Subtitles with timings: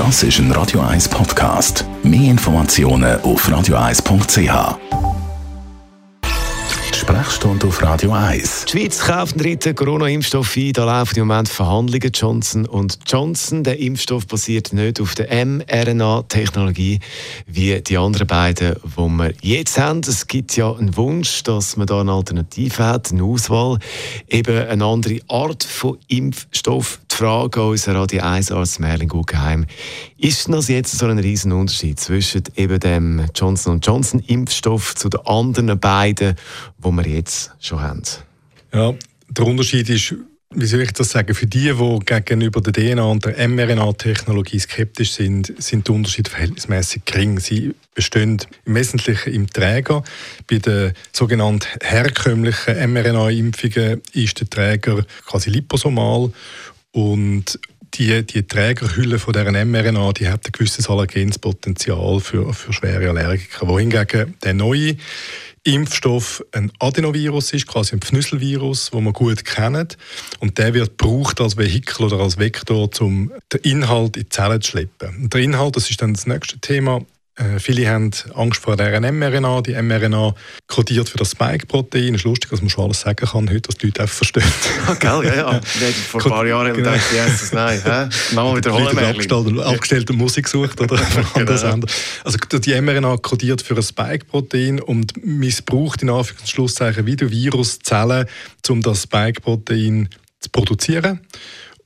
[0.00, 1.84] Das ist ein Radio 1 Podcast.
[2.02, 4.78] Mehr Informationen auf radio1.ch.
[6.96, 8.64] Sprechstunde auf Radio 1.
[8.64, 10.72] Die Schweiz kauft einen dritten Corona-Impfstoff ein.
[10.72, 12.10] Da laufen im Moment Verhandlungen.
[12.14, 13.62] Johnson und Johnson.
[13.62, 17.00] Der Impfstoff basiert nicht auf der mRNA-Technologie
[17.46, 20.00] wie die anderen beiden, die wir jetzt haben.
[20.00, 23.78] Es gibt ja einen Wunsch, dass man da eine Alternative hat, eine Auswahl,
[24.30, 27.00] eben eine andere Art von Impfstoff.
[27.20, 29.66] Frage an unseren Radio 1 Arzt Merlin Guggenheim.
[30.16, 35.20] Ist das jetzt so ein riesen Unterschied zwischen eben dem Johnson Johnson Impfstoff zu den
[35.26, 36.34] anderen beiden,
[36.78, 38.02] die wir jetzt schon haben?
[38.72, 38.94] Ja,
[39.28, 40.14] der Unterschied ist,
[40.54, 45.12] wie soll ich das sagen, für die, die gegenüber der DNA und der mRNA-Technologie skeptisch
[45.12, 47.38] sind, sind die Unterschiede verhältnismäßig gering.
[47.38, 50.02] Sie bestehen im Wesentlichen im Träger.
[50.48, 56.32] Bei den sogenannten herkömmlichen mRNA-Impfungen ist der Träger quasi liposomal
[56.92, 57.58] und
[57.94, 63.66] die, die Trägerhülle von dieser mRNA, die hat ein gewisses Allergenspotenzial für, für schwere Allergiker.
[63.66, 64.96] Wohingegen der neue
[65.64, 69.98] Impfstoff ein Adenovirus ist, quasi ein Pfnüsselvirus, wo man gut kennt.
[70.38, 74.62] Und der wird gebraucht als Vehikel oder als Vektor, um den Inhalt in die Zellen
[74.62, 75.24] zu schleppen.
[75.24, 77.04] Und der Inhalt, das ist dann das nächste Thema,
[77.58, 79.62] viele haben Angst vor der mRNA.
[79.62, 80.34] Die mRNA
[80.66, 82.14] kodiert für das Spike-Protein.
[82.14, 84.52] Es ist lustig, dass man schon alles sagen kann heute, was die Leute einfach verstehen.
[84.86, 85.60] Ah, gell, ja, ja.
[86.08, 86.90] Vor ein paar Jahren genau.
[86.90, 87.80] gedacht, yes, nein.
[87.82, 88.34] Hä?
[88.34, 90.96] Mal wiederholen, Abgestellte, abgestellte Musik sucht oder
[91.34, 91.86] genau.
[92.24, 98.26] Also die mRNA kodiert für ein Spike-Protein und missbraucht in Anführungszeichen wieder Viruszellen,
[98.68, 100.08] um das Spike-Protein
[100.40, 101.20] zu produzieren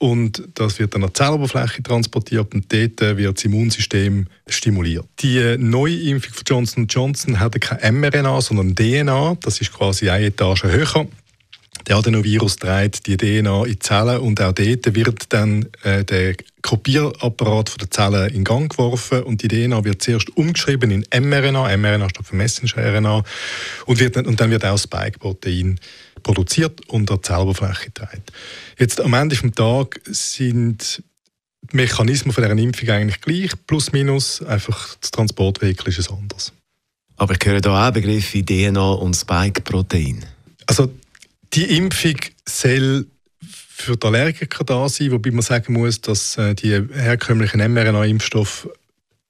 [0.00, 5.06] und das wird dann an die Zelloberfläche transportiert und dort wird das Immunsystem stimuliert.
[5.18, 9.36] Die neue Impfung von Johnson Johnson hat kein mRNA, sondern DNA.
[9.42, 11.06] Das ist quasi eine Etage höher.
[11.86, 16.34] Der Adenovirus trägt die DNA in die Zellen und auch dort wird dann äh, der
[16.62, 22.10] Kopierapparat der Zellen in Gang geworfen und die DNA wird zuerst umgeschrieben in mRNA, mRNA
[22.10, 23.24] steht für Messenger-RNA
[23.86, 25.78] und, wird, und dann wird auch Spike-Protein
[26.22, 28.22] produziert und an die Zelloberfläche getragen.
[28.78, 31.02] Jetzt am Ende des Tages sind
[31.62, 36.52] die Mechanismen von dieser Impfung eigentlich gleich, plus minus, einfach das Transportvehikel ist es anders.
[37.16, 40.24] Aber ich höre da auch Begriffe wie DNA und Spike-Protein.
[40.66, 40.90] Also
[41.52, 42.16] die Impfung
[42.46, 43.06] soll
[43.80, 48.68] für die Allergiker da sein, wobei man sagen muss, dass äh, die herkömmlichen mRNA-Impfstoffe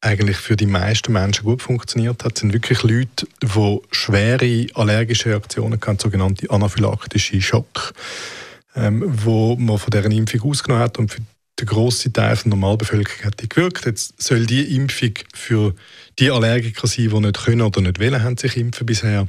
[0.01, 5.29] eigentlich für die meisten Menschen gut funktioniert hat, Es sind wirklich Leute, die schwere allergische
[5.29, 7.93] Reaktionen haben, sogenannte anaphylaktische Schock,
[8.75, 11.21] ähm, wo man von deren Impfung ausgenommen hat und für
[11.61, 13.87] der grosse Teil der Normalbevölkerung hat gewirkt.
[13.87, 15.75] Jetzt soll die Impfung für
[16.19, 19.27] die Allergiker sein, die nicht können oder nicht wollen, haben sich impfen bisher.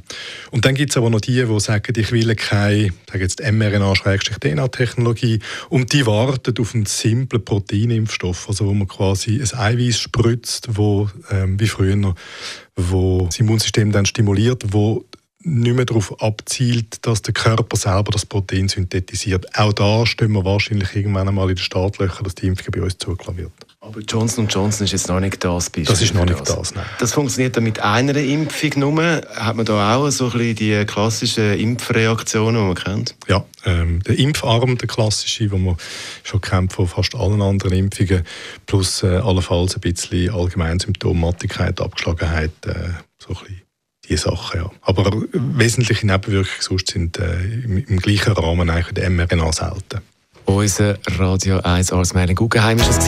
[0.50, 6.06] Und dann gibt es aber noch die, die sagen, ich will keine mRNA-DNA-Technologie und die
[6.06, 11.68] warten auf einen simplen Proteinimpfstoff, also wo man quasi ein Eiweiß spritzt, wo, ähm, wie
[11.68, 12.14] früher,
[12.76, 15.04] wo das Immunsystem dann stimuliert, wo
[15.44, 19.58] nicht mehr darauf abzielt, dass der Körper selber das Protein synthetisiert.
[19.58, 22.98] Auch da stehen wir wahrscheinlich irgendwann einmal in den Startlöchern, dass die Impfung bei uns
[22.98, 23.52] zugelassen wird.
[23.80, 25.84] Aber Johnson Johnson ist jetzt noch nicht das Beispiel.
[25.84, 26.84] Das ist noch nicht das, das nein.
[27.00, 29.02] Das funktioniert dann mit einer Impfung nur.
[29.34, 33.16] Hat man da auch so ein bisschen die klassischen Impfreaktionen, die man kennt?
[33.26, 35.76] Ja, ähm, der Impfarm, der klassische, den man
[36.22, 38.24] schon kennt von fast allen anderen Impfungen,
[38.66, 42.74] plus äh, allenfalls ein bisschen Allgemeinsymptomatigkeit, Abgeschlagenheit, äh,
[43.18, 43.61] so ein bisschen
[44.12, 44.70] die Sachen, ja.
[44.82, 50.00] Aber wesentliche Nebenwirkungen sonst sind äh, im, im, gleichen Rahmen eigentlich der mRNA selten.
[50.44, 52.98] Unser Radio 1 Arzt Merlin Guggenheim war es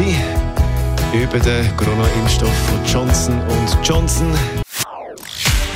[1.13, 3.41] über den Corona-Impfstoff von Johnson
[3.83, 4.33] Johnson.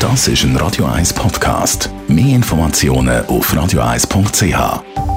[0.01, 1.91] Das ist ein Radio 1 Podcast.
[2.09, 5.08] Mehr Informationen auf radio1.ch.